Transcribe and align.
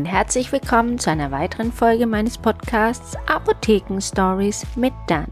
Und 0.00 0.06
herzlich 0.06 0.50
willkommen 0.50 0.98
zu 0.98 1.10
einer 1.10 1.30
weiteren 1.30 1.72
Folge 1.72 2.06
meines 2.06 2.38
Podcasts 2.38 3.18
Apotheken 3.26 4.00
Stories 4.00 4.64
mit 4.74 4.94
Dani. 5.06 5.26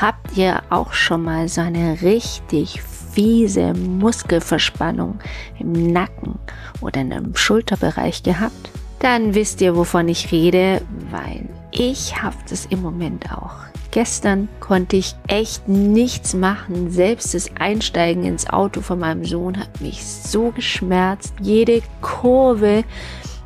Habt 0.00 0.34
ihr 0.34 0.62
auch 0.70 0.94
schon 0.94 1.22
mal 1.22 1.46
so 1.46 1.60
eine 1.60 2.00
richtig 2.00 2.80
fiese 2.80 3.74
Muskelverspannung 3.74 5.18
im 5.58 5.92
Nacken 5.92 6.38
oder 6.80 7.02
in 7.02 7.12
einem 7.12 7.36
Schulterbereich 7.36 8.22
gehabt? 8.22 8.70
Dann 9.00 9.34
wisst 9.34 9.60
ihr, 9.60 9.76
wovon 9.76 10.08
ich 10.08 10.32
rede, 10.32 10.80
weil 11.10 11.46
ich 11.70 12.22
habe 12.22 12.36
das 12.48 12.64
im 12.64 12.80
Moment 12.80 13.30
auch. 13.30 13.71
Gestern 13.92 14.48
konnte 14.58 14.96
ich 14.96 15.14
echt 15.26 15.68
nichts 15.68 16.32
machen. 16.32 16.90
Selbst 16.90 17.34
das 17.34 17.50
Einsteigen 17.60 18.24
ins 18.24 18.48
Auto 18.48 18.80
von 18.80 18.98
meinem 18.98 19.22
Sohn 19.26 19.58
hat 19.58 19.82
mich 19.82 20.02
so 20.02 20.50
geschmerzt. 20.50 21.34
Jede 21.42 21.82
Kurve, 22.00 22.84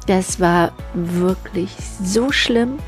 das 0.07 0.39
war 0.39 0.71
wirklich 0.95 1.71
so 2.01 2.31
schlimm, 2.31 2.79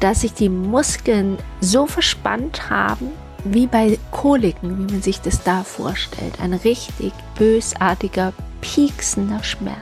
dass 0.00 0.22
sich 0.22 0.34
die 0.34 0.48
Muskeln 0.48 1.38
so 1.60 1.86
verspannt 1.86 2.70
haben, 2.70 3.12
wie 3.44 3.68
bei 3.68 4.00
Koliken, 4.10 4.76
wie 4.76 4.92
man 4.92 5.00
sich 5.00 5.20
das 5.20 5.44
da 5.44 5.62
vorstellt. 5.62 6.40
Ein 6.42 6.54
richtig 6.54 7.12
bösartiger, 7.38 8.32
pieksender 8.60 9.44
Schmerz. 9.44 9.78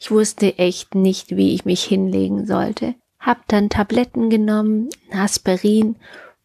Ich 0.00 0.10
wusste 0.10 0.58
echt 0.58 0.96
nicht, 0.96 1.36
wie 1.36 1.54
ich 1.54 1.64
mich 1.64 1.84
hinlegen 1.84 2.46
sollte 2.46 2.96
hab 3.22 3.46
dann 3.48 3.70
Tabletten 3.70 4.28
genommen, 4.28 4.90
Aspirin 5.12 5.96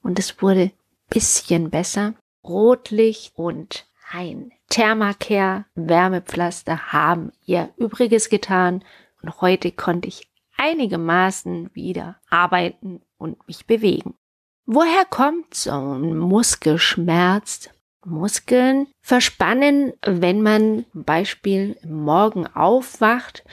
und 0.01 0.19
es 0.19 0.41
wurde 0.41 0.71
bisschen 1.09 1.69
besser. 1.69 2.13
Rotlicht 2.43 3.33
und 3.35 3.85
ein 4.11 4.51
Thermacare 4.69 5.65
Wärmepflaster 5.75 6.93
haben 6.93 7.31
ihr 7.45 7.69
Übriges 7.77 8.29
getan 8.29 8.83
und 9.21 9.41
heute 9.41 9.71
konnte 9.71 10.07
ich 10.07 10.29
einigermaßen 10.57 11.71
wieder 11.73 12.17
arbeiten 12.29 13.01
und 13.17 13.45
mich 13.47 13.65
bewegen. 13.65 14.15
Woher 14.65 15.05
kommt 15.05 15.53
so 15.53 15.71
ein 15.71 16.17
Muskelschmerz? 16.17 17.69
Muskeln 18.05 18.87
verspannen, 19.01 19.91
wenn 20.05 20.41
man 20.41 20.85
zum 20.93 21.03
Beispiel 21.03 21.77
morgen 21.85 22.47
aufwacht 22.47 23.43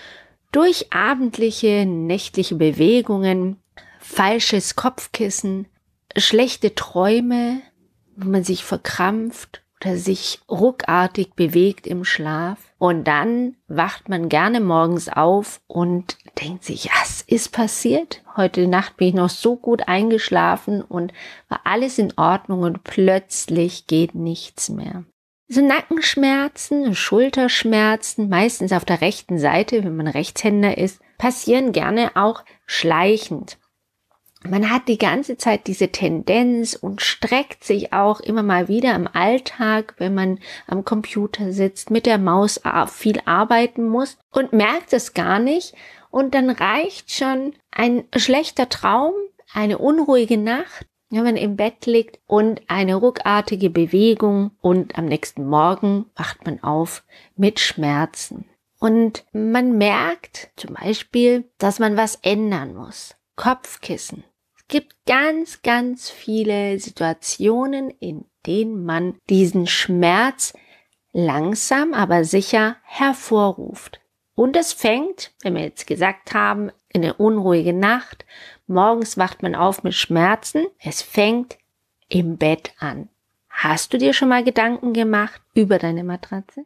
durch 0.54 0.92
abendliche, 0.92 1.84
nächtliche 1.84 2.54
Bewegungen, 2.54 3.56
falsches 3.98 4.76
Kopfkissen, 4.76 5.66
schlechte 6.16 6.76
Träume, 6.76 7.60
wo 8.16 8.28
man 8.28 8.44
sich 8.44 8.62
verkrampft 8.62 9.64
oder 9.80 9.96
sich 9.96 10.40
ruckartig 10.48 11.34
bewegt 11.34 11.88
im 11.88 12.04
Schlaf. 12.04 12.58
Und 12.78 13.04
dann 13.04 13.56
wacht 13.66 14.08
man 14.08 14.28
gerne 14.28 14.60
morgens 14.60 15.08
auf 15.08 15.60
und 15.66 16.18
denkt 16.40 16.64
sich, 16.64 16.88
was 17.00 17.22
ist 17.22 17.50
passiert? 17.50 18.22
Heute 18.36 18.68
Nacht 18.68 18.96
bin 18.96 19.08
ich 19.08 19.14
noch 19.14 19.30
so 19.30 19.56
gut 19.56 19.88
eingeschlafen 19.88 20.82
und 20.82 21.12
war 21.48 21.62
alles 21.64 21.98
in 21.98 22.12
Ordnung 22.16 22.60
und 22.60 22.84
plötzlich 22.84 23.88
geht 23.88 24.14
nichts 24.14 24.68
mehr. 24.68 25.04
So 25.46 25.60
Nackenschmerzen, 25.60 26.94
Schulterschmerzen, 26.94 28.30
meistens 28.30 28.72
auf 28.72 28.86
der 28.86 29.02
rechten 29.02 29.38
Seite, 29.38 29.84
wenn 29.84 29.94
man 29.94 30.06
Rechtshänder 30.06 30.78
ist, 30.78 31.00
passieren 31.18 31.72
gerne 31.72 32.12
auch 32.14 32.44
schleichend. 32.66 33.58
Man 34.46 34.70
hat 34.70 34.88
die 34.88 34.98
ganze 34.98 35.36
Zeit 35.36 35.66
diese 35.66 35.88
Tendenz 35.88 36.74
und 36.74 37.02
streckt 37.02 37.64
sich 37.64 37.92
auch 37.92 38.20
immer 38.20 38.42
mal 38.42 38.68
wieder 38.68 38.94
im 38.94 39.06
Alltag, 39.06 39.94
wenn 39.98 40.14
man 40.14 40.38
am 40.66 40.84
Computer 40.84 41.52
sitzt, 41.52 41.90
mit 41.90 42.04
der 42.04 42.18
Maus 42.18 42.60
viel 42.88 43.20
arbeiten 43.24 43.86
muss 43.86 44.18
und 44.30 44.52
merkt 44.52 44.92
es 44.92 45.14
gar 45.14 45.38
nicht. 45.38 45.74
Und 46.10 46.34
dann 46.34 46.50
reicht 46.50 47.10
schon 47.10 47.54
ein 47.70 48.04
schlechter 48.16 48.68
Traum, 48.68 49.14
eine 49.52 49.78
unruhige 49.78 50.36
Nacht 50.36 50.86
wenn 51.14 51.24
man 51.24 51.36
im 51.36 51.56
Bett 51.56 51.86
liegt 51.86 52.18
und 52.26 52.62
eine 52.66 52.96
ruckartige 52.96 53.70
Bewegung 53.70 54.50
und 54.60 54.98
am 54.98 55.06
nächsten 55.06 55.46
Morgen 55.46 56.06
wacht 56.16 56.44
man 56.44 56.62
auf 56.62 57.04
mit 57.36 57.60
Schmerzen. 57.60 58.46
Und 58.78 59.24
man 59.32 59.78
merkt 59.78 60.50
zum 60.56 60.74
Beispiel, 60.74 61.48
dass 61.58 61.78
man 61.78 61.96
was 61.96 62.16
ändern 62.22 62.74
muss. 62.74 63.16
Kopfkissen. 63.36 64.24
Es 64.56 64.68
gibt 64.68 64.94
ganz, 65.06 65.62
ganz 65.62 66.10
viele 66.10 66.78
Situationen, 66.78 67.90
in 68.00 68.24
denen 68.46 68.84
man 68.84 69.18
diesen 69.30 69.66
Schmerz 69.66 70.52
langsam, 71.12 71.94
aber 71.94 72.24
sicher 72.24 72.76
hervorruft. 72.82 74.00
Und 74.34 74.56
es 74.56 74.72
fängt, 74.72 75.32
wenn 75.42 75.54
wir 75.54 75.62
jetzt 75.62 75.86
gesagt 75.86 76.34
haben, 76.34 76.70
in 76.88 77.02
der 77.02 77.20
unruhigen 77.20 77.78
Nacht 77.78 78.24
Morgens 78.66 79.18
wacht 79.18 79.42
man 79.42 79.54
auf 79.54 79.82
mit 79.82 79.94
Schmerzen. 79.94 80.66
Es 80.78 81.02
fängt 81.02 81.58
im 82.08 82.38
Bett 82.38 82.72
an. 82.78 83.10
Hast 83.50 83.92
du 83.92 83.98
dir 83.98 84.14
schon 84.14 84.30
mal 84.30 84.42
Gedanken 84.42 84.94
gemacht 84.94 85.40
über 85.54 85.78
deine 85.78 86.02
Matratze? 86.02 86.64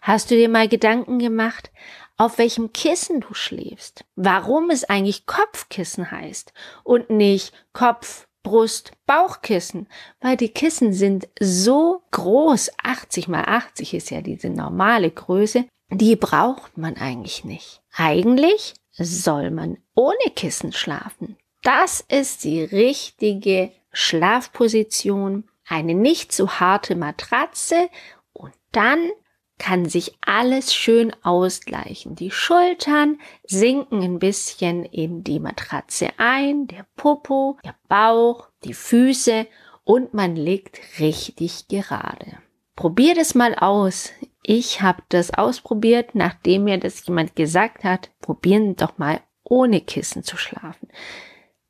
Hast 0.00 0.30
du 0.30 0.34
dir 0.34 0.48
mal 0.48 0.68
Gedanken 0.68 1.18
gemacht, 1.18 1.70
auf 2.16 2.38
welchem 2.38 2.72
Kissen 2.72 3.20
du 3.20 3.32
schläfst? 3.32 4.04
Warum 4.16 4.70
es 4.70 4.84
eigentlich 4.84 5.26
Kopfkissen 5.26 6.10
heißt 6.10 6.52
und 6.82 7.10
nicht 7.10 7.52
Kopf, 7.72 8.26
Brust, 8.42 8.92
Bauchkissen? 9.06 9.88
Weil 10.20 10.36
die 10.36 10.48
Kissen 10.48 10.92
sind 10.92 11.28
so 11.38 12.02
groß, 12.10 12.70
80 12.82 13.28
mal 13.28 13.44
80 13.44 13.94
ist 13.94 14.10
ja 14.10 14.20
diese 14.20 14.50
normale 14.50 15.10
Größe, 15.10 15.66
die 15.90 16.16
braucht 16.16 16.76
man 16.76 16.96
eigentlich 16.96 17.44
nicht. 17.44 17.82
Eigentlich 17.94 18.74
soll 18.92 19.50
man 19.50 19.78
ohne 19.94 20.30
Kissen 20.34 20.72
schlafen. 20.72 21.36
Das 21.62 22.04
ist 22.08 22.44
die 22.44 22.62
richtige 22.62 23.72
Schlafposition, 23.92 25.44
eine 25.66 25.94
nicht 25.94 26.32
zu 26.32 26.60
harte 26.60 26.94
Matratze 26.94 27.88
und 28.32 28.52
dann 28.72 29.10
kann 29.58 29.88
sich 29.88 30.16
alles 30.20 30.74
schön 30.74 31.14
ausgleichen. 31.22 32.14
Die 32.14 32.30
Schultern 32.30 33.18
sinken 33.44 34.02
ein 34.02 34.18
bisschen 34.18 34.84
in 34.84 35.24
die 35.24 35.40
Matratze 35.40 36.10
ein, 36.18 36.66
der 36.66 36.86
Popo, 36.94 37.56
der 37.64 37.74
Bauch, 37.88 38.48
die 38.64 38.74
Füße 38.74 39.46
und 39.84 40.12
man 40.12 40.36
liegt 40.36 40.78
richtig 41.00 41.68
gerade. 41.68 42.38
Probier 42.74 43.14
das 43.14 43.34
mal 43.34 43.54
aus. 43.54 44.10
Ich 44.48 44.80
habe 44.80 45.02
das 45.08 45.34
ausprobiert, 45.34 46.14
nachdem 46.14 46.64
mir 46.64 46.78
das 46.78 47.04
jemand 47.04 47.34
gesagt 47.34 47.82
hat, 47.82 48.12
probieren 48.20 48.76
doch 48.76 48.96
mal 48.96 49.18
ohne 49.42 49.80
Kissen 49.80 50.22
zu 50.22 50.36
schlafen. 50.36 50.88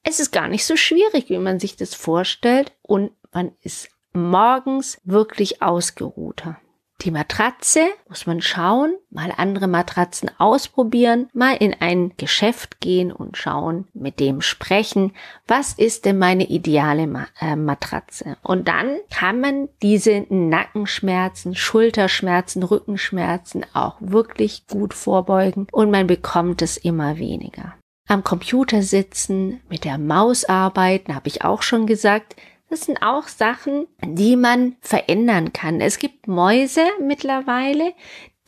Es 0.02 0.20
ist 0.20 0.30
gar 0.30 0.46
nicht 0.46 0.66
so 0.66 0.76
schwierig, 0.76 1.30
wie 1.30 1.38
man 1.38 1.58
sich 1.58 1.76
das 1.76 1.94
vorstellt 1.94 2.76
und 2.82 3.12
man 3.32 3.52
ist 3.62 3.88
morgens 4.12 5.00
wirklich 5.04 5.62
ausgeruhter. 5.62 6.60
Die 7.02 7.10
Matratze 7.10 7.80
muss 8.08 8.26
man 8.26 8.40
schauen, 8.40 8.94
mal 9.10 9.30
andere 9.36 9.68
Matratzen 9.68 10.30
ausprobieren, 10.38 11.28
mal 11.34 11.54
in 11.54 11.74
ein 11.78 12.12
Geschäft 12.16 12.80
gehen 12.80 13.12
und 13.12 13.36
schauen, 13.36 13.86
mit 13.92 14.18
dem 14.18 14.40
sprechen, 14.40 15.12
was 15.46 15.74
ist 15.74 16.06
denn 16.06 16.18
meine 16.18 16.48
ideale 16.48 17.28
äh, 17.40 17.54
Matratze? 17.54 18.38
Und 18.42 18.66
dann 18.68 18.96
kann 19.14 19.40
man 19.40 19.68
diese 19.82 20.24
Nackenschmerzen, 20.30 21.54
Schulterschmerzen, 21.54 22.62
Rückenschmerzen 22.62 23.66
auch 23.74 23.96
wirklich 24.00 24.66
gut 24.66 24.94
vorbeugen 24.94 25.66
und 25.72 25.90
man 25.90 26.06
bekommt 26.06 26.62
es 26.62 26.78
immer 26.78 27.18
weniger. 27.18 27.74
Am 28.08 28.24
Computer 28.24 28.82
sitzen, 28.82 29.60
mit 29.68 29.84
der 29.84 29.98
Maus 29.98 30.44
arbeiten, 30.44 31.14
habe 31.14 31.28
ich 31.28 31.44
auch 31.44 31.62
schon 31.62 31.86
gesagt, 31.86 32.36
das 32.76 32.84
sind 32.84 33.00
auch 33.00 33.26
Sachen, 33.26 33.86
die 34.04 34.36
man 34.36 34.76
verändern 34.82 35.54
kann. 35.54 35.80
Es 35.80 35.98
gibt 35.98 36.28
Mäuse 36.28 36.82
mittlerweile, 37.00 37.94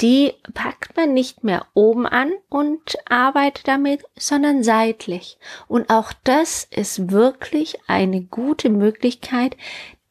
die 0.02 0.34
packt 0.52 0.94
man 0.98 1.14
nicht 1.14 1.44
mehr 1.44 1.64
oben 1.72 2.04
an 2.04 2.32
und 2.50 2.98
arbeitet 3.08 3.66
damit, 3.68 4.04
sondern 4.18 4.62
seitlich. 4.62 5.38
Und 5.66 5.88
auch 5.88 6.12
das 6.24 6.64
ist 6.70 7.10
wirklich 7.10 7.78
eine 7.86 8.20
gute 8.20 8.68
Möglichkeit. 8.68 9.56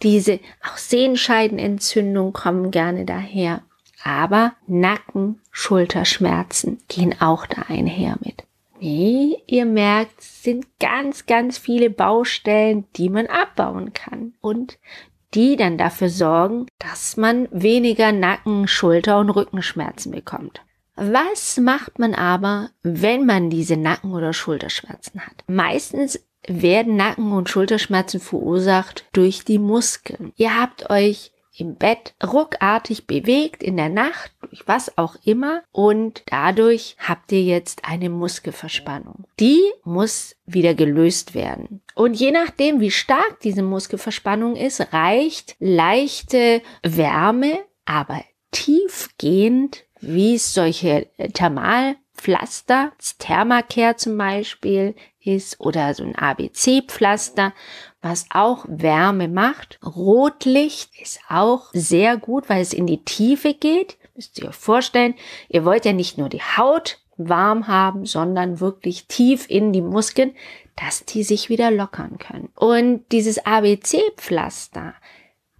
Diese 0.01 0.39
auch 0.67 0.77
Sehenscheidenentzündungen 0.77 2.33
kommen 2.33 2.71
gerne 2.71 3.05
daher. 3.05 3.61
Aber 4.03 4.53
Nacken, 4.65 5.41
Schulterschmerzen 5.51 6.79
gehen 6.87 7.21
auch 7.21 7.45
da 7.45 7.65
einher 7.67 8.17
mit. 8.21 8.46
Nee, 8.79 9.41
ihr 9.47 9.65
merkt, 9.65 10.21
sind 10.21 10.65
ganz, 10.79 11.25
ganz 11.25 11.57
viele 11.57 11.89
Baustellen, 11.89 12.85
die 12.95 13.09
man 13.09 13.27
abbauen 13.27 13.93
kann 13.93 14.33
und 14.41 14.77
die 15.33 15.55
dann 15.55 15.77
dafür 15.77 16.09
sorgen, 16.09 16.67
dass 16.79 17.17
man 17.17 17.47
weniger 17.51 18.11
Nacken, 18.11 18.67
Schulter 18.67 19.19
und 19.19 19.29
Rückenschmerzen 19.29 20.11
bekommt. 20.11 20.61
Was 20.95 21.57
macht 21.57 21.99
man 21.99 22.15
aber, 22.15 22.71
wenn 22.81 23.25
man 23.25 23.49
diese 23.49 23.77
Nacken- 23.77 24.13
oder 24.13 24.33
Schulterschmerzen 24.33 25.21
hat? 25.21 25.43
Meistens 25.47 26.19
werden 26.47 26.95
Nacken- 26.95 27.33
und 27.33 27.49
Schulterschmerzen 27.49 28.19
verursacht 28.19 29.05
durch 29.13 29.43
die 29.43 29.59
Muskeln. 29.59 30.31
Ihr 30.37 30.59
habt 30.59 30.89
euch 30.89 31.31
im 31.57 31.75
Bett 31.75 32.13
ruckartig 32.23 33.07
bewegt 33.07 33.63
in 33.63 33.77
der 33.77 33.89
Nacht, 33.89 34.31
durch 34.41 34.67
was 34.67 34.97
auch 34.97 35.15
immer, 35.23 35.63
und 35.71 36.23
dadurch 36.27 36.95
habt 36.99 37.31
ihr 37.31 37.41
jetzt 37.41 37.83
eine 37.83 38.09
Muskelverspannung. 38.09 39.25
Die 39.39 39.61
muss 39.83 40.35
wieder 40.45 40.73
gelöst 40.73 41.33
werden. 41.33 41.81
Und 41.95 42.13
je 42.13 42.31
nachdem, 42.31 42.79
wie 42.79 42.91
stark 42.91 43.39
diese 43.43 43.63
Muskelverspannung 43.63 44.55
ist, 44.55 44.93
reicht 44.93 45.55
leichte 45.59 46.61
Wärme, 46.83 47.59
aber 47.85 48.23
tiefgehend, 48.51 49.83
wie 49.99 50.35
es 50.35 50.53
solche 50.53 51.07
Thermalpflaster, 52.17 52.91
Thermacare 53.19 53.95
zum 53.95 54.17
Beispiel 54.17 54.95
ist 55.23 55.59
oder 55.59 55.93
so 55.93 56.03
ein 56.03 56.15
ABC-Pflaster, 56.15 57.53
was 58.01 58.25
auch 58.31 58.65
Wärme 58.67 59.27
macht. 59.27 59.79
Rotlicht 59.83 60.91
ist 61.01 61.19
auch 61.29 61.69
sehr 61.73 62.17
gut, 62.17 62.49
weil 62.49 62.61
es 62.61 62.73
in 62.73 62.87
die 62.87 63.03
Tiefe 63.03 63.53
geht. 63.53 63.97
Müsst 64.15 64.39
ihr 64.39 64.49
euch 64.49 64.55
vorstellen, 64.55 65.15
ihr 65.49 65.65
wollt 65.65 65.85
ja 65.85 65.93
nicht 65.93 66.17
nur 66.17 66.29
die 66.29 66.41
Haut 66.41 66.99
warm 67.17 67.67
haben, 67.67 68.05
sondern 68.05 68.59
wirklich 68.59 69.07
tief 69.07 69.49
in 69.49 69.73
die 69.73 69.81
Muskeln, 69.81 70.35
dass 70.75 71.05
die 71.05 71.23
sich 71.23 71.49
wieder 71.49 71.71
lockern 71.71 72.17
können. 72.19 72.49
Und 72.55 73.05
dieses 73.11 73.45
ABC-Pflaster, 73.45 74.93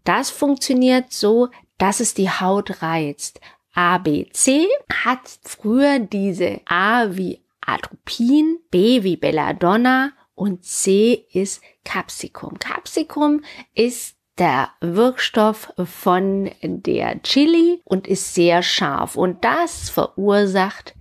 das 0.04 0.30
funktioniert 0.30 1.12
so, 1.12 1.50
dass 1.78 2.00
es 2.00 2.14
die 2.14 2.30
Haut 2.30 2.82
reizt. 2.82 3.42
ABC 3.78 4.68
hat 4.92 5.20
früher 5.44 6.00
diese 6.00 6.62
A 6.66 7.10
wie 7.12 7.44
Atropin, 7.62 8.58
B 8.72 9.04
wie 9.04 9.18
Belladonna 9.18 10.14
und 10.34 10.66
C 10.66 11.28
ist 11.32 11.62
Capsicum. 11.86 12.58
Capsicum 12.58 13.44
ist 13.76 14.16
der 14.40 14.72
Wirkstoff 14.82 15.72
von 15.84 16.50
der 16.64 17.22
Chili 17.22 17.82
und 17.84 18.08
ist 18.08 18.34
sehr 18.34 18.64
scharf 18.64 19.16
und 19.16 19.46
das 19.46 19.92
verursacht 19.92 20.96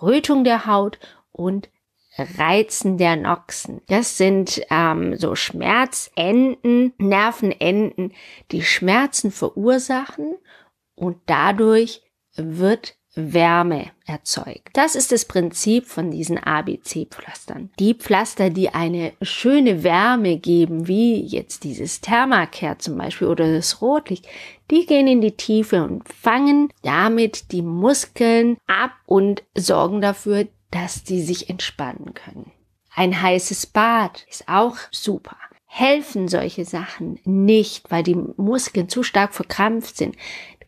Rötung 0.00 0.44
der 0.44 0.66
Haut 0.66 1.00
und 1.32 1.68
Reizen 2.16 2.96
der 2.96 3.16
Noxen. 3.16 3.80
Das 3.88 4.16
sind 4.16 4.62
ähm, 4.70 5.16
so 5.16 5.34
Schmerzenden, 5.34 6.92
Nervenenden, 6.98 8.12
die 8.52 8.62
Schmerzen 8.62 9.32
verursachen 9.32 10.36
und 10.94 11.16
dadurch 11.26 12.03
wird 12.36 12.96
Wärme 13.16 13.90
erzeugt. 14.06 14.70
Das 14.72 14.96
ist 14.96 15.12
das 15.12 15.24
Prinzip 15.24 15.86
von 15.86 16.10
diesen 16.10 16.38
ABC-Pflastern. 16.38 17.70
Die 17.78 17.94
Pflaster, 17.94 18.50
die 18.50 18.70
eine 18.70 19.12
schöne 19.22 19.84
Wärme 19.84 20.36
geben, 20.38 20.88
wie 20.88 21.20
jetzt 21.20 21.64
dieses 21.64 22.00
Thermacare 22.00 22.78
zum 22.78 22.98
Beispiel 22.98 23.28
oder 23.28 23.52
das 23.52 23.80
Rotlicht, 23.80 24.26
die 24.70 24.86
gehen 24.86 25.06
in 25.06 25.20
die 25.20 25.36
Tiefe 25.36 25.84
und 25.84 26.08
fangen 26.08 26.72
damit 26.82 27.52
die 27.52 27.62
Muskeln 27.62 28.56
ab 28.66 28.92
und 29.06 29.44
sorgen 29.54 30.00
dafür, 30.00 30.48
dass 30.70 31.04
die 31.04 31.22
sich 31.22 31.48
entspannen 31.48 32.14
können. 32.14 32.50
Ein 32.96 33.20
heißes 33.20 33.66
Bad 33.66 34.26
ist 34.28 34.48
auch 34.48 34.76
super. 34.90 35.36
Helfen 35.66 36.28
solche 36.28 36.64
Sachen 36.64 37.18
nicht, 37.24 37.90
weil 37.90 38.04
die 38.04 38.14
Muskeln 38.14 38.88
zu 38.88 39.02
stark 39.02 39.34
verkrampft 39.34 39.96
sind, 39.96 40.16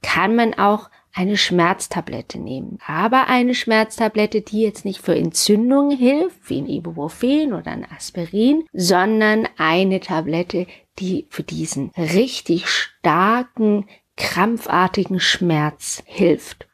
kann 0.02 0.34
man 0.34 0.54
auch 0.54 0.90
eine 1.16 1.38
Schmerztablette 1.38 2.38
nehmen. 2.38 2.78
Aber 2.86 3.28
eine 3.28 3.54
Schmerztablette, 3.54 4.42
die 4.42 4.60
jetzt 4.60 4.84
nicht 4.84 5.00
für 5.00 5.16
Entzündungen 5.16 5.96
hilft, 5.96 6.50
wie 6.50 6.60
ein 6.60 6.68
Ibuprofen 6.68 7.54
oder 7.54 7.72
ein 7.72 7.86
Aspirin, 7.90 8.64
sondern 8.74 9.48
eine 9.56 10.00
Tablette, 10.00 10.66
die 10.98 11.26
für 11.30 11.42
diesen 11.42 11.90
richtig 11.96 12.68
starken, 12.68 13.86
krampfartigen 14.16 15.18
Schmerz 15.18 16.02
hilft. 16.04 16.68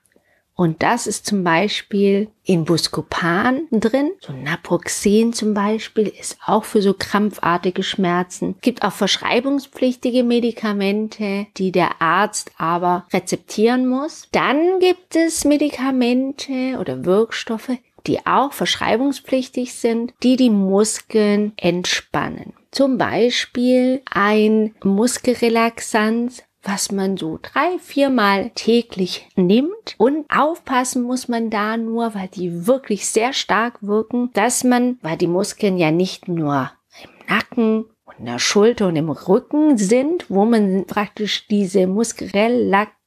Und 0.63 0.85
das 0.85 1.09
ist 1.09 1.27
zum 1.27 1.43
Beispiel 1.43 2.29
in 2.45 2.65
Buscopan 2.65 3.63
drin. 3.73 4.13
So 4.21 4.33
Naproxen 4.33 5.33
zum 5.33 5.55
Beispiel 5.55 6.07
ist 6.07 6.39
auch 6.47 6.63
für 6.63 6.81
so 6.81 6.95
krampfartige 6.97 7.83
Schmerzen. 7.83 8.55
Es 8.55 8.63
gibt 8.63 8.85
auch 8.85 8.93
verschreibungspflichtige 8.93 10.23
Medikamente, 10.23 11.49
die 11.57 11.73
der 11.73 12.01
Arzt 12.01 12.53
aber 12.59 13.09
rezeptieren 13.13 13.89
muss. 13.89 14.29
Dann 14.31 14.79
gibt 14.79 15.17
es 15.17 15.45
Medikamente 15.45 16.79
oder 16.79 17.05
Wirkstoffe, 17.05 17.73
die 18.07 18.25
auch 18.25 18.53
verschreibungspflichtig 18.53 19.75
sind, 19.75 20.15
die 20.23 20.37
die 20.37 20.51
Muskeln 20.51 21.55
entspannen. 21.57 22.53
Zum 22.71 22.99
Beispiel 22.99 24.01
ein 24.09 24.77
Muskelrelaxanz 24.85 26.45
was 26.63 26.93
man 26.93 27.17
so 27.17 27.39
drei, 27.41 27.79
viermal 27.79 28.51
täglich 28.55 29.29
nimmt. 29.35 29.95
Und 29.99 30.27
aufpassen 30.31 31.03
muss 31.03 31.29
man 31.29 31.51
da 31.51 31.77
nur, 31.77 32.15
weil 32.15 32.29
die 32.29 32.67
wirklich 32.67 33.07
sehr 33.07 33.33
stark 33.33 33.83
wirken, 33.83 34.31
dass 34.35 34.65
man, 34.65 34.99
weil 35.03 35.17
die 35.17 35.27
Muskeln 35.27 35.77
ja 35.79 35.91
nicht 35.91 36.29
nur 36.29 36.71
im 37.03 37.35
Nacken 37.35 37.85
und 38.05 38.19
in 38.19 38.27
der 38.27 38.39
Schulter 38.39 38.89
und 38.89 38.97
im 38.97 39.11
Rücken 39.11 39.77
sind, 39.77 40.31
wo 40.31 40.45
man 40.45 40.85
praktisch 40.87 41.47
diese 41.49 41.87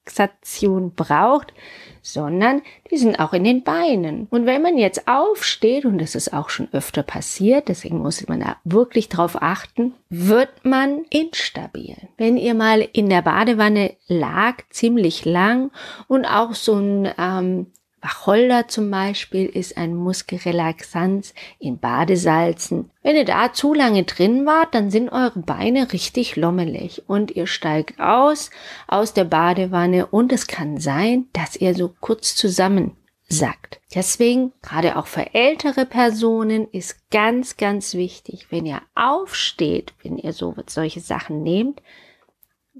Muskelrelaxation 0.06 0.94
braucht, 0.94 1.54
sondern 2.02 2.62
die 2.92 2.98
sind 2.98 3.19
auch 3.19 3.34
in 3.34 3.44
den 3.44 3.63
Beinen. 3.63 4.28
Und 4.30 4.46
wenn 4.46 4.62
man 4.62 4.78
jetzt 4.78 5.07
aufsteht, 5.07 5.86
und 5.86 5.98
das 6.00 6.16
ist 6.16 6.34
auch 6.34 6.50
schon 6.50 6.68
öfter 6.72 7.04
passiert, 7.04 7.68
deswegen 7.68 8.00
muss 8.00 8.28
man 8.28 8.40
da 8.40 8.57
wirklich 8.63 9.10
drauf 9.10 9.42
achten, 9.42 9.96
wird 10.10 10.50
man 10.63 11.06
instabil. 11.10 11.96
Wenn 12.18 12.38
ihr 12.38 12.54
mal 12.54 12.88
in 12.94 13.10
der 13.10 13.24
Badewanne 13.24 13.96
lag, 14.07 14.57
ziemlich 14.69 15.25
lang 15.25 15.72
und 16.08 16.25
auch 16.25 16.54
so 16.54 16.75
ein 16.75 17.10
ähm, 17.18 17.68
Wacholder 18.06 18.68
zum 18.68 18.92
Beispiel 18.92 19.48
ist 19.48 19.78
ein 19.78 19.96
Muskelrelaxanz 19.96 21.34
in 21.57 21.80
Badesalzen. 21.80 22.92
Wenn 23.02 23.16
ihr 23.16 23.25
da 23.25 23.52
zu 23.52 23.74
lange 23.74 24.04
drin 24.04 24.46
wart, 24.46 24.75
dann 24.75 24.92
sind 24.92 25.10
eure 25.10 25.40
Beine 25.40 25.92
richtig 25.92 26.36
lommelig 26.36 27.02
und 27.07 27.31
ihr 27.31 27.48
steigt 27.48 28.00
aus 28.00 28.52
aus 28.88 29.13
der 29.13 29.24
Badewanne 29.24 30.06
und 30.06 30.31
es 30.31 30.46
kann 30.46 30.78
sein, 30.78 31.25
dass 31.34 31.56
ihr 31.56 31.74
so 31.74 31.96
kurz 32.00 32.36
zusammen 32.36 32.96
sackt. 33.27 33.80
Deswegen, 33.96 34.53
gerade 34.62 34.98
auch 34.98 35.08
für 35.08 35.34
ältere 35.34 35.88
Personen, 35.88 36.68
ist 36.70 37.10
ganz, 37.10 37.58
ganz 37.58 37.96
wichtig, 37.96 38.48
wenn 38.51 38.68
ihr 38.68 38.84
aufsteht, 38.94 39.96
wenn 40.03 40.20
ihr 40.20 40.34
so 40.34 40.53
solche 40.68 41.00
Sachen 41.00 41.41
nehmt, 41.41 41.82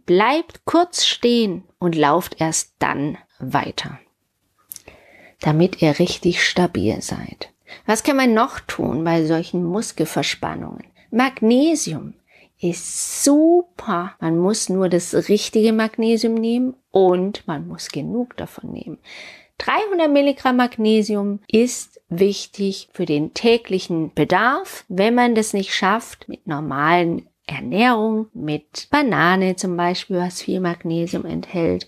bleibt 0.06 0.66
kurz 0.66 1.04
stehen 1.04 1.64
und 1.80 1.96
lauft 1.96 2.40
erst 2.40 2.74
dann 2.78 3.18
weiter 3.40 3.98
damit 5.42 5.82
ihr 5.82 6.00
richtig 6.00 6.44
stabil 6.44 7.02
seid. 7.02 7.52
Was 7.86 8.04
kann 8.04 8.18
man 8.18 8.34
noch 8.34 8.60
tun 8.60 9.04
bei 9.04 9.26
solchen 9.26 9.64
Muskelverspannungen? 9.64 10.84
Magnesium 11.12 12.14
ist 12.60 13.24
super. 13.24 14.16
Man 14.20 14.38
muss 14.38 14.70
nur 14.70 14.90
das 14.90 15.14
richtige 15.30 15.74
Magnesium 15.74 16.36
nehmen 16.36 16.76
und 16.92 17.46
man 17.48 17.68
muss 17.68 17.90
genug 17.90 18.38
davon 18.38 18.72
nehmen. 18.72 18.98
300 19.58 20.12
Milligramm 20.12 20.58
Magnesium 20.58 21.40
ist 21.48 22.02
wichtig 22.10 22.90
für 22.92 23.06
den 23.06 23.34
täglichen 23.34 24.14
Bedarf. 24.14 24.86
Wenn 24.90 25.16
man 25.16 25.36
das 25.36 25.54
nicht 25.54 25.74
schafft 25.74 26.28
mit 26.28 26.46
normalen 26.46 27.28
Ernährung, 27.48 28.28
mit 28.34 28.88
Banane 28.90 29.56
zum 29.56 29.78
Beispiel, 29.78 30.18
was 30.18 30.42
viel 30.42 30.60
Magnesium 30.60 31.26
enthält, 31.26 31.88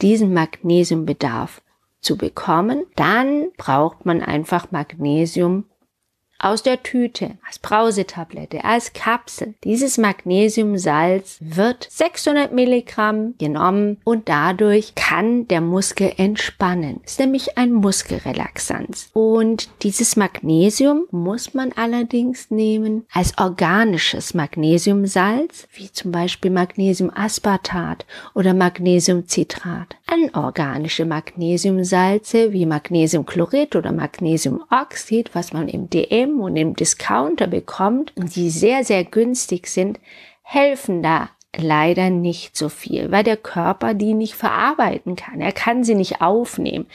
diesen 0.00 0.32
Magnesiumbedarf 0.32 1.60
zu 2.04 2.16
bekommen, 2.16 2.84
dann 2.96 3.48
braucht 3.56 4.06
man 4.06 4.22
einfach 4.22 4.70
Magnesium 4.70 5.64
aus 6.38 6.62
der 6.62 6.82
Tüte, 6.82 7.32
als 7.46 7.58
Brausetablette, 7.58 8.64
als 8.64 8.92
Kapsel. 8.92 9.54
Dieses 9.64 9.98
Magnesiumsalz 9.98 11.38
wird 11.40 11.86
600 11.90 12.52
Milligramm 12.52 13.34
genommen 13.38 13.98
und 14.04 14.28
dadurch 14.28 14.94
kann 14.94 15.48
der 15.48 15.60
Muskel 15.60 16.12
entspannen. 16.16 17.00
ist 17.04 17.20
nämlich 17.20 17.56
ein 17.56 17.72
Muskelrelaxanz. 17.72 19.10
Und 19.12 19.68
dieses 19.82 20.16
Magnesium 20.16 21.06
muss 21.10 21.54
man 21.54 21.72
allerdings 21.72 22.50
nehmen 22.50 23.06
als 23.12 23.36
organisches 23.38 24.34
Magnesiumsalz, 24.34 25.66
wie 25.74 25.90
zum 25.92 26.12
Beispiel 26.12 26.50
Magnesiumaspartat 26.50 28.06
oder 28.34 28.54
Magnesiumcitrat. 28.54 29.96
Anorganische 30.06 31.04
Magnesiumsalze 31.06 32.52
wie 32.52 32.66
Magnesiumchlorid 32.66 33.76
oder 33.76 33.92
Magnesiumoxid, 33.92 35.34
was 35.34 35.52
man 35.52 35.68
im 35.68 35.88
DM 35.88 36.23
und 36.32 36.56
im 36.56 36.74
Discounter 36.74 37.46
bekommt 37.46 38.12
die 38.16 38.50
sehr, 38.50 38.84
sehr 38.84 39.04
günstig 39.04 39.68
sind, 39.68 40.00
helfen 40.42 41.02
da 41.02 41.30
leider 41.56 42.10
nicht 42.10 42.56
so 42.56 42.68
viel, 42.68 43.10
weil 43.10 43.24
der 43.24 43.36
Körper 43.36 43.94
die 43.94 44.14
nicht 44.14 44.34
verarbeiten 44.34 45.16
kann. 45.16 45.40
Er 45.40 45.52
kann 45.52 45.84
sie 45.84 45.94
nicht 45.94 46.20
aufnehmen. 46.20 46.86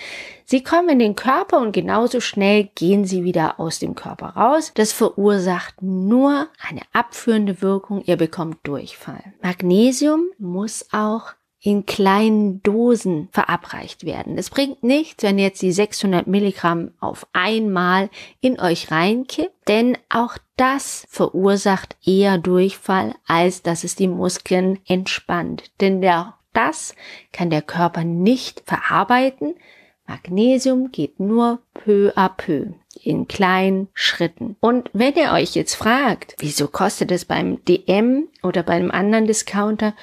Sie 0.45 0.63
kommen 0.63 0.89
in 0.89 0.99
den 0.99 1.15
Körper 1.15 1.59
und 1.59 1.71
genauso 1.71 2.19
schnell 2.21 2.69
gehen 2.75 3.05
sie 3.05 3.23
wieder 3.23 3.59
aus 3.59 3.79
dem 3.79 3.95
Körper 3.95 4.29
raus. 4.29 4.71
Das 4.75 4.91
verursacht 4.91 5.81
nur 5.81 6.47
eine 6.67 6.81
abführende 6.91 7.61
Wirkung. 7.61 8.01
Ihr 8.05 8.17
bekommt 8.17 8.57
Durchfall. 8.63 9.23
Magnesium 9.41 10.29
muss 10.37 10.87
auch 10.91 11.33
in 11.61 11.85
kleinen 11.85 12.63
Dosen 12.63 13.27
verabreicht 13.31 14.05
werden. 14.05 14.37
Es 14.37 14.49
bringt 14.49 14.81
nichts, 14.81 15.23
wenn 15.23 15.37
jetzt 15.37 15.61
die 15.61 15.73
600 15.73 16.25
Milligramm 16.25 16.91
auf 16.99 17.27
einmal 17.33 18.09
in 18.39 18.59
euch 18.59 18.91
reinkippt, 18.91 19.67
denn 19.67 19.97
auch 20.09 20.37
das 20.55 21.05
verursacht 21.09 21.97
eher 22.05 22.37
Durchfall, 22.37 23.15
als 23.27 23.61
dass 23.61 23.83
es 23.83 23.95
die 23.95 24.07
Muskeln 24.07 24.79
entspannt. 24.87 25.71
Denn 25.81 26.01
der, 26.01 26.35
das 26.53 26.95
kann 27.33 27.49
der 27.49 27.61
Körper 27.61 28.03
nicht 28.03 28.63
verarbeiten. 28.65 29.55
Magnesium 30.07 30.91
geht 30.91 31.19
nur 31.19 31.59
peu 31.73 32.11
à 32.15 32.29
peu 32.29 32.73
in 33.03 33.27
kleinen 33.27 33.89
Schritten. 33.93 34.55
Und 34.59 34.89
wenn 34.93 35.13
ihr 35.15 35.31
euch 35.31 35.55
jetzt 35.55 35.75
fragt, 35.75 36.35
wieso 36.39 36.67
kostet 36.67 37.11
es 37.11 37.25
beim 37.25 37.63
DM 37.65 38.27
oder 38.43 38.63
beim 38.63 38.91
anderen 38.91 39.27
Discounter 39.27 39.93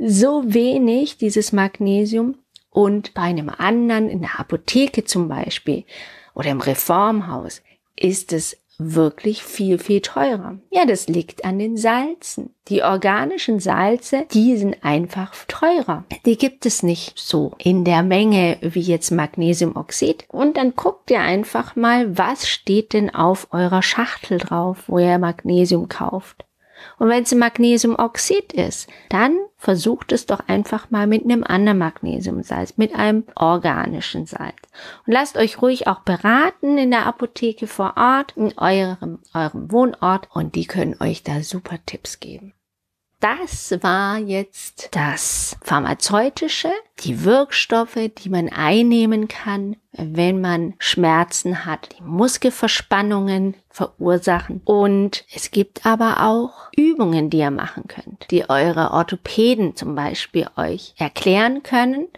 so 0.00 0.42
wenig 0.46 1.18
dieses 1.18 1.52
Magnesium 1.52 2.36
und 2.70 3.14
bei 3.14 3.22
einem 3.22 3.50
anderen 3.50 4.08
in 4.08 4.20
der 4.20 4.40
Apotheke 4.40 5.04
zum 5.04 5.28
Beispiel 5.28 5.84
oder 6.34 6.50
im 6.50 6.60
Reformhaus 6.60 7.62
ist 7.96 8.32
es 8.32 8.56
wirklich 8.80 9.42
viel, 9.42 9.78
viel 9.78 10.00
teurer. 10.00 10.58
Ja, 10.70 10.86
das 10.86 11.06
liegt 11.06 11.44
an 11.44 11.58
den 11.58 11.76
Salzen. 11.76 12.54
Die 12.68 12.82
organischen 12.82 13.60
Salze, 13.60 14.26
die 14.32 14.56
sind 14.56 14.82
einfach 14.82 15.34
teurer. 15.46 16.04
Die 16.24 16.38
gibt 16.38 16.64
es 16.64 16.82
nicht 16.82 17.18
so 17.18 17.52
in 17.58 17.84
der 17.84 18.02
Menge 18.02 18.56
wie 18.62 18.80
jetzt 18.80 19.10
Magnesiumoxid. 19.10 20.24
Und 20.28 20.56
dann 20.56 20.74
guckt 20.76 21.10
ihr 21.10 21.20
einfach 21.20 21.76
mal, 21.76 22.16
was 22.16 22.48
steht 22.48 22.94
denn 22.94 23.14
auf 23.14 23.48
eurer 23.52 23.82
Schachtel 23.82 24.38
drauf, 24.38 24.84
wo 24.86 24.98
ihr 24.98 25.18
Magnesium 25.18 25.88
kauft. 25.88 26.46
Und 26.98 27.08
wenn 27.08 27.22
es 27.22 27.34
Magnesiumoxid 27.34 28.52
ist, 28.52 28.88
dann 29.08 29.36
versucht 29.56 30.12
es 30.12 30.26
doch 30.26 30.40
einfach 30.48 30.90
mal 30.90 31.06
mit 31.06 31.24
einem 31.24 31.44
anderen 31.44 31.78
Magnesiumsalz, 31.78 32.76
mit 32.76 32.94
einem 32.94 33.24
organischen 33.34 34.26
Salz. 34.26 34.56
Und 35.06 35.12
lasst 35.12 35.36
euch 35.36 35.60
ruhig 35.60 35.86
auch 35.86 36.00
beraten 36.00 36.78
in 36.78 36.90
der 36.90 37.06
Apotheke 37.06 37.66
vor 37.66 37.94
Ort, 37.96 38.36
in 38.36 38.56
eurem, 38.56 39.18
eurem 39.34 39.70
Wohnort 39.70 40.28
und 40.32 40.54
die 40.54 40.66
können 40.66 40.96
euch 41.00 41.22
da 41.22 41.42
super 41.42 41.78
Tipps 41.84 42.20
geben. 42.20 42.54
Das 43.20 43.76
war 43.82 44.16
jetzt 44.16 44.88
das 44.92 45.54
Pharmazeutische, 45.62 46.70
die 47.00 47.22
Wirkstoffe, 47.22 47.98
die 48.16 48.30
man 48.30 48.48
einnehmen 48.48 49.28
kann, 49.28 49.76
wenn 49.92 50.40
man 50.40 50.72
Schmerzen 50.78 51.66
hat, 51.66 51.90
die 51.98 52.02
Muskelverspannungen 52.02 53.56
verursachen. 53.68 54.62
Und 54.64 55.26
es 55.34 55.50
gibt 55.50 55.84
aber 55.84 56.22
auch 56.26 56.70
Übungen, 56.74 57.28
die 57.28 57.38
ihr 57.38 57.50
machen 57.50 57.84
könnt, 57.88 58.30
die 58.30 58.48
eure 58.48 58.90
Orthopäden 58.92 59.76
zum 59.76 59.94
Beispiel 59.94 60.46
euch 60.56 60.94
erklären 60.96 61.62
können 61.62 62.08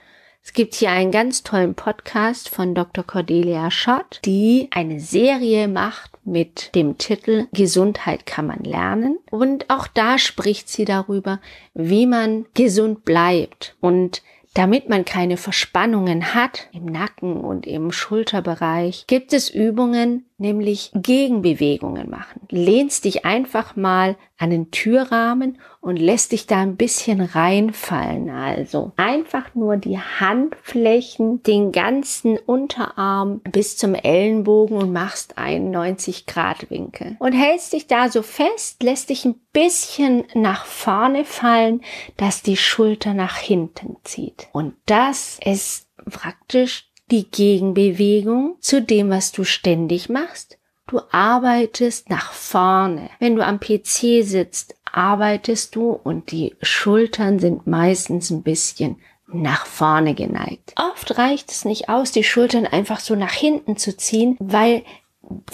es 0.45 0.53
gibt 0.53 0.75
hier 0.75 0.91
einen 0.91 1.13
ganz 1.13 1.45
tollen 1.45 1.75
Podcast 1.75 2.49
von 2.49 2.75
Dr. 2.75 3.05
Cordelia 3.05 3.71
Schott, 3.71 4.21
die 4.25 4.69
eine 4.73 4.99
Serie 4.99 5.69
macht 5.69 6.11
mit 6.25 6.75
dem 6.75 6.99
Titel 6.99 7.47
Gesundheit 7.53 8.27
kann 8.27 8.49
man 8.49 8.65
lernen. 8.65 9.19
Und 9.31 9.71
auch 9.71 9.87
da 9.87 10.19
spricht 10.19 10.69
sie 10.69 10.85
darüber, 10.85 11.41
wie 11.75 12.07
man 12.07 12.47
gesund 12.55 13.05
bleibt 13.05 13.77
und 13.81 14.23
damit 14.55 14.89
man 14.89 15.05
keine 15.05 15.37
Verspannungen 15.37 16.35
hat 16.35 16.69
im 16.73 16.85
Nacken 16.85 17.41
und 17.41 17.67
im 17.67 17.91
Schulterbereich, 17.91 19.07
gibt 19.07 19.33
es 19.33 19.49
Übungen, 19.49 20.27
nämlich 20.43 20.91
Gegenbewegungen 20.95 22.11
machen. 22.11 22.43
Lehnst 22.51 23.07
dich 23.07 23.25
einfach 23.25 23.77
mal 23.77 24.17
an 24.37 24.51
den 24.51 24.71
Türrahmen 24.71 25.59
und 25.81 25.97
lässt 25.97 26.33
dich 26.33 26.47
da 26.47 26.61
ein 26.61 26.77
bisschen 26.77 27.21
reinfallen. 27.21 28.29
Also 28.29 28.93
einfach 28.97 29.55
nur 29.55 29.79
die 29.79 29.99
Handflächen, 29.99 31.43
den 31.45 31.73
ganzen 31.73 32.37
Unterarm 32.39 33.41
bis 33.51 33.79
zum 33.79 33.95
Ellenbogen 33.95 34.77
und 34.77 34.93
machst 34.93 35.39
einen 35.39 35.71
90 35.71 36.27
Grad 36.27 36.71
Winkel. 36.71 37.17
Und 37.21 37.33
hältst 37.33 37.73
dich 37.73 37.87
da 37.87 38.11
so 38.11 38.23
fest, 38.23 38.83
lässt 38.83 39.09
dich 39.09 39.25
ein 39.25 39.41
bisschen 39.53 40.25
nach 40.35 40.67
vorne 40.67 41.25
fallen, 41.25 41.81
dass 42.17 42.43
die 42.43 42.57
Schulter 42.57 43.15
nach 43.15 43.37
hinten 43.37 43.97
zieht. 44.05 44.49
Und 44.53 44.75
das 44.87 45.39
ist 45.45 45.89
praktisch 46.11 46.92
die 47.11 47.31
Gegenbewegung 47.31 48.57
zu 48.61 48.81
dem, 48.81 49.11
was 49.11 49.33
du 49.33 49.45
ständig 49.45 50.09
machst. 50.09 50.59
Du 50.87 51.01
arbeitest 51.11 52.11
nach 52.11 52.33
vorne. 52.33 53.11
Wenn 53.19 53.37
du 53.37 53.45
am 53.45 53.61
PC 53.61 54.25
sitzt, 54.25 54.75
arbeitest 54.85 55.75
du 55.75 55.91
und 55.91 56.31
die 56.33 56.55
Schultern 56.61 57.39
sind 57.39 57.67
meistens 57.67 58.31
ein 58.31 58.43
bisschen 58.43 58.97
nach 59.27 59.67
vorne 59.67 60.15
geneigt. 60.15 60.75
Oft 60.77 61.17
reicht 61.17 61.51
es 61.51 61.65
nicht 61.65 61.89
aus, 61.89 62.13
die 62.13 62.25
Schultern 62.25 62.67
einfach 62.67 63.01
so 63.01 63.15
nach 63.15 63.33
hinten 63.33 63.77
zu 63.77 63.97
ziehen, 63.97 64.37
weil 64.39 64.85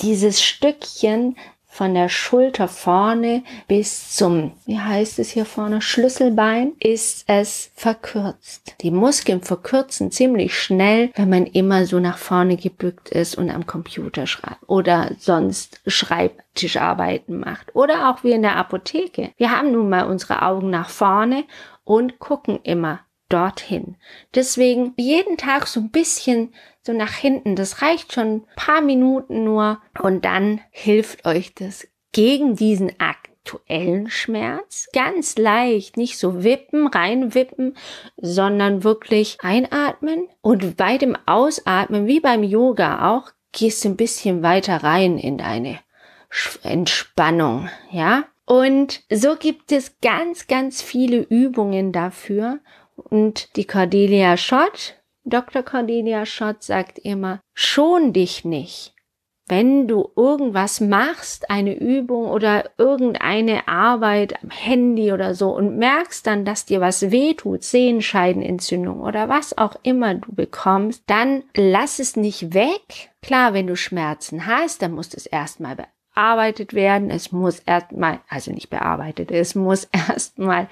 dieses 0.02 0.42
Stückchen 0.42 1.36
von 1.68 1.94
der 1.94 2.08
Schulter 2.08 2.66
vorne 2.66 3.44
bis 3.68 4.10
zum, 4.10 4.52
wie 4.64 4.78
heißt 4.78 5.18
es 5.18 5.30
hier 5.30 5.44
vorne, 5.44 5.80
Schlüsselbein, 5.80 6.72
ist 6.80 7.24
es 7.28 7.70
verkürzt. 7.74 8.74
Die 8.80 8.90
Muskeln 8.90 9.42
verkürzen 9.42 10.10
ziemlich 10.10 10.58
schnell, 10.58 11.10
wenn 11.14 11.28
man 11.28 11.46
immer 11.46 11.86
so 11.86 12.00
nach 12.00 12.18
vorne 12.18 12.56
gebückt 12.56 13.10
ist 13.10 13.36
und 13.36 13.50
am 13.50 13.66
Computer 13.66 14.26
schreibt 14.26 14.66
oder 14.66 15.12
sonst 15.18 15.80
Schreibtischarbeiten 15.86 17.38
macht 17.38 17.76
oder 17.76 18.10
auch 18.10 18.24
wie 18.24 18.32
in 18.32 18.42
der 18.42 18.56
Apotheke. 18.56 19.30
Wir 19.36 19.50
haben 19.50 19.70
nun 19.70 19.88
mal 19.88 20.06
unsere 20.06 20.42
Augen 20.42 20.70
nach 20.70 20.88
vorne 20.88 21.44
und 21.84 22.18
gucken 22.18 22.58
immer 22.62 23.00
dorthin. 23.28 23.96
Deswegen 24.34 24.94
jeden 24.96 25.36
Tag 25.36 25.66
so 25.66 25.80
ein 25.80 25.90
bisschen 25.90 26.54
so 26.88 26.94
nach 26.94 27.12
hinten. 27.12 27.54
Das 27.54 27.82
reicht 27.82 28.14
schon 28.14 28.36
ein 28.36 28.44
paar 28.56 28.80
Minuten 28.80 29.44
nur 29.44 29.78
und 30.00 30.24
dann 30.24 30.60
hilft 30.70 31.26
euch 31.26 31.54
das 31.54 31.86
gegen 32.12 32.56
diesen 32.56 32.92
aktuellen 32.98 34.08
Schmerz. 34.08 34.88
Ganz 34.94 35.36
leicht, 35.36 35.98
nicht 35.98 36.16
so 36.16 36.44
wippen, 36.44 36.86
reinwippen, 36.86 37.76
sondern 38.16 38.84
wirklich 38.84 39.36
einatmen 39.42 40.28
und 40.40 40.78
bei 40.78 40.96
dem 40.96 41.14
Ausatmen, 41.26 42.06
wie 42.06 42.20
beim 42.20 42.42
Yoga 42.42 43.14
auch, 43.14 43.32
gehst 43.52 43.84
du 43.84 43.90
ein 43.90 43.96
bisschen 43.96 44.42
weiter 44.42 44.82
rein 44.82 45.18
in 45.18 45.36
deine 45.36 45.80
Entspannung, 46.62 47.68
ja? 47.90 48.24
Und 48.46 49.02
so 49.12 49.36
gibt 49.36 49.72
es 49.72 50.00
ganz, 50.00 50.46
ganz 50.46 50.80
viele 50.80 51.18
Übungen 51.18 51.92
dafür 51.92 52.60
und 52.96 53.56
die 53.56 53.66
Cordelia 53.66 54.38
Schott, 54.38 54.97
Dr. 55.28 55.62
Cordelia 55.62 56.26
Schott 56.26 56.62
sagt 56.62 56.98
immer, 56.98 57.40
schon 57.54 58.12
dich 58.12 58.44
nicht. 58.44 58.94
Wenn 59.48 59.88
du 59.88 60.10
irgendwas 60.14 60.78
machst, 60.80 61.50
eine 61.50 61.74
Übung 61.74 62.26
oder 62.26 62.70
irgendeine 62.76 63.66
Arbeit 63.66 64.42
am 64.42 64.50
Handy 64.50 65.10
oder 65.10 65.34
so 65.34 65.48
und 65.56 65.78
merkst 65.78 66.26
dann, 66.26 66.44
dass 66.44 66.66
dir 66.66 66.82
was 66.82 67.10
wehtut, 67.10 67.64
Sehenscheidenentzündung 67.64 69.00
oder 69.00 69.30
was 69.30 69.56
auch 69.56 69.76
immer 69.82 70.14
du 70.14 70.34
bekommst, 70.34 71.02
dann 71.06 71.44
lass 71.56 71.98
es 71.98 72.14
nicht 72.14 72.52
weg. 72.52 73.10
Klar, 73.22 73.54
wenn 73.54 73.66
du 73.66 73.74
Schmerzen 73.74 74.44
hast, 74.44 74.82
dann 74.82 74.92
musst 74.92 75.14
du 75.14 75.16
es 75.16 75.24
erstmal 75.24 75.76
bearbeitet 76.18 76.74
werden. 76.74 77.10
Es 77.10 77.30
muss 77.30 77.60
erstmal, 77.60 78.18
also 78.28 78.50
nicht 78.50 78.70
bearbeitet, 78.70 79.30
es 79.30 79.54
muss 79.54 79.84
erstmal 79.92 80.68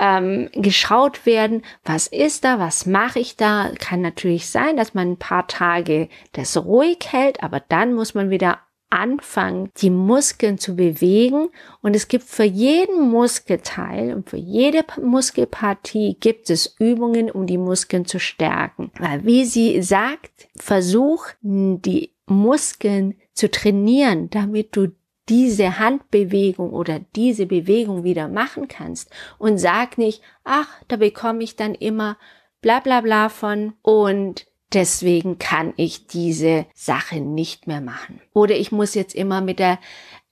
ähm, 0.00 0.48
geschaut 0.54 1.26
werden, 1.26 1.62
was 1.84 2.06
ist 2.06 2.44
da, 2.44 2.58
was 2.58 2.86
mache 2.86 3.18
ich 3.18 3.36
da. 3.36 3.70
Kann 3.78 4.00
natürlich 4.00 4.48
sein, 4.48 4.78
dass 4.78 4.94
man 4.94 5.12
ein 5.12 5.16
paar 5.18 5.46
Tage 5.46 6.08
das 6.32 6.56
ruhig 6.56 6.98
hält, 7.10 7.42
aber 7.42 7.60
dann 7.60 7.92
muss 7.92 8.14
man 8.14 8.30
wieder 8.30 8.60
anfangen, 8.88 9.70
die 9.76 9.90
Muskeln 9.90 10.56
zu 10.56 10.74
bewegen. 10.74 11.50
Und 11.82 11.94
es 11.94 12.08
gibt 12.08 12.24
für 12.24 12.44
jeden 12.44 13.10
Muskelteil 13.10 14.14
und 14.14 14.30
für 14.30 14.38
jede 14.38 14.82
Muskelpartie 15.02 16.16
gibt 16.18 16.48
es 16.48 16.74
Übungen, 16.78 17.30
um 17.30 17.46
die 17.46 17.58
Muskeln 17.58 18.06
zu 18.06 18.18
stärken. 18.18 18.90
Weil 18.98 19.26
wie 19.26 19.44
sie 19.44 19.82
sagt, 19.82 20.48
versuch 20.56 21.26
die 21.42 22.14
Muskeln 22.24 23.16
zu 23.38 23.50
trainieren, 23.50 24.30
damit 24.30 24.74
du 24.74 24.88
diese 25.28 25.78
Handbewegung 25.78 26.70
oder 26.70 27.00
diese 27.14 27.46
Bewegung 27.46 28.02
wieder 28.02 28.26
machen 28.26 28.66
kannst 28.66 29.10
und 29.38 29.58
sag 29.58 29.96
nicht, 29.96 30.22
ach, 30.42 30.68
da 30.88 30.96
bekomme 30.96 31.44
ich 31.44 31.54
dann 31.54 31.74
immer 31.76 32.18
bla 32.62 32.80
bla 32.80 33.00
bla 33.00 33.28
von 33.28 33.74
und 33.82 34.46
deswegen 34.72 35.38
kann 35.38 35.72
ich 35.76 36.08
diese 36.08 36.66
Sache 36.74 37.20
nicht 37.20 37.68
mehr 37.68 37.80
machen. 37.80 38.20
Oder 38.32 38.56
ich 38.56 38.72
muss 38.72 38.94
jetzt 38.94 39.14
immer 39.14 39.40
mit 39.40 39.60
der 39.60 39.78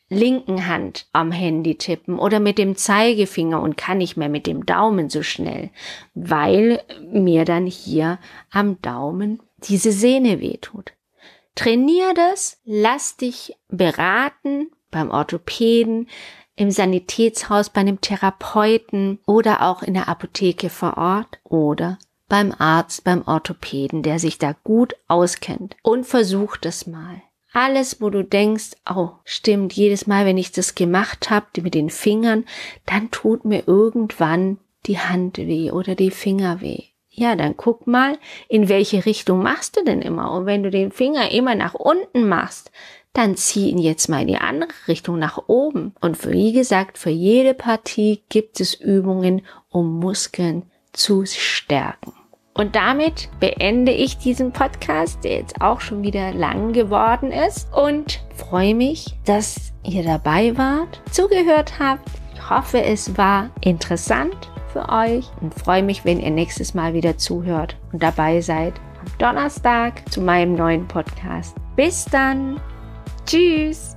linken 0.09 0.67
Hand 0.67 1.07
am 1.13 1.31
Handy 1.31 1.77
tippen 1.77 2.19
oder 2.19 2.41
mit 2.41 2.59
dem 2.59 2.75
Zeigefinger 2.75 3.63
und 3.63 3.77
kann 3.77 3.99
nicht 3.99 4.17
mehr 4.17 4.29
mit 4.29 4.49
dem 4.49 4.67
Daumen 4.67 5.11
so 5.11 5.23
schnell, 5.23 5.71
weil 6.15 6.83
mir 7.13 7.45
dann 7.45 7.67
hier 7.67 8.19
am 8.51 8.81
Daumen 8.83 9.41
diese 9.59 9.93
Sehne 9.93 10.41
wehtut. 10.41 10.93
Trainier 11.57 12.15
das, 12.15 12.61
lass 12.65 13.17
dich 13.17 13.57
beraten 13.69 14.71
beim 14.91 15.11
Orthopäden. 15.11 16.09
im 16.59 16.71
Sanitätshaus 16.71 17.69
bei 17.69 17.83
einem 17.83 18.01
Therapeuten 18.01 19.19
oder 19.27 19.61
auch 19.63 19.83
in 19.83 19.93
der 19.93 20.09
Apotheke 20.09 20.71
vor 20.71 20.97
Ort 20.97 21.39
oder 21.45 21.99
beim 22.29 22.53
Arzt, 22.57 23.05
beim 23.05 23.23
Orthopäden, 23.27 24.03
der 24.03 24.19
sich 24.19 24.39
da 24.39 24.55
gut 24.65 24.95
auskennt 25.07 25.77
und 25.83 26.07
versucht 26.07 26.65
es 26.65 26.87
mal. 26.87 27.23
Alles, 27.53 28.01
wo 28.01 28.11
du 28.11 28.25
denkst, 28.25 28.73
oh, 28.89 29.11
stimmt, 29.25 29.75
jedes 29.75 30.07
Mal, 30.07 30.27
wenn 30.27 30.39
ich 30.39 30.53
das 30.53 30.75
gemacht 30.75 31.31
habe 31.31 31.47
mit 31.61 31.75
den 31.75 31.91
Fingern, 31.91 32.45
dann 32.87 33.11
tut 33.11 33.45
mir 33.45 33.67
irgendwann 33.67 34.59
die 34.87 34.99
Hand 34.99 35.39
weh 35.39 35.71
oder 35.71 35.95
die 35.95 36.11
Finger 36.11 36.61
weh. 36.61 36.85
Ja, 37.19 37.35
dann 37.35 37.57
guck 37.57 37.87
mal, 37.87 38.19
in 38.47 38.69
welche 38.69 39.07
Richtung 39.07 39.43
machst 39.43 39.79
du 39.79 39.83
denn 39.83 40.03
immer? 40.03 40.33
Und 40.33 40.45
wenn 40.45 40.63
du 40.63 40.71
den 40.71 40.93
Finger 40.93 41.31
immer 41.33 41.55
nach 41.55 41.73
unten 41.73 42.29
machst, 42.29 42.71
dann 43.15 43.37
zieh 43.37 43.71
ihn 43.71 43.79
jetzt 43.79 44.09
mal 44.11 44.21
in 44.21 44.29
die 44.29 44.37
andere 44.37 44.69
Richtung 44.87 45.19
nach 45.19 45.45
oben. 45.47 45.95
Und 46.03 46.31
wie 46.31 46.53
gesagt, 46.53 46.99
für 46.99 47.11
jede 47.11 47.55
Partie 47.55 48.23
gibt 48.29 48.61
es 48.61 48.75
Übungen, 48.75 49.47
um 49.71 49.99
Muskeln 49.99 50.71
zu 50.93 51.25
stärken. 51.25 52.13
Und 52.53 52.77
damit 52.77 53.31
beende 53.41 53.93
ich 53.93 54.19
diesen 54.19 54.53
Podcast, 54.53 55.25
der 55.25 55.37
jetzt 55.39 55.63
auch 55.63 55.81
schon 55.81 56.03
wieder 56.03 56.35
lang 56.35 56.75
geworden 56.75 57.33
ist 57.33 57.73
und 57.73 58.21
freue 58.35 58.75
mich, 58.75 59.07
dass 59.25 59.73
ihr 59.85 60.03
dabei 60.03 60.57
wart, 60.59 61.01
zugehört 61.11 61.79
habt. 61.79 62.11
Ich 62.35 62.51
hoffe, 62.51 62.83
es 62.83 63.17
war 63.17 63.51
interessant 63.63 64.51
für 64.77 64.89
euch 64.91 65.31
und 65.41 65.55
freue 65.55 65.83
mich, 65.83 66.05
wenn 66.05 66.21
ihr 66.21 66.31
nächstes 66.31 66.75
Mal 66.75 66.93
wieder 66.93 67.17
zuhört 67.17 67.77
und 67.93 68.03
dabei 68.03 68.41
seid 68.41 68.75
am 69.01 69.07
Donnerstag 69.19 70.03
zu 70.11 70.21
meinem 70.21 70.55
neuen 70.55 70.87
Podcast. 70.87 71.57
Bis 71.77 72.05
dann. 72.05 72.61
Tschüss. 73.25 73.97